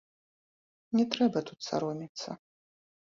Не 0.99 1.05
трэба 1.15 1.43
тут 1.49 1.59
саромецца. 1.69 2.29